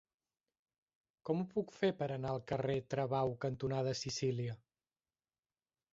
[1.29, 4.57] Com ho puc fer per anar al carrer Travau cantonada Sicília?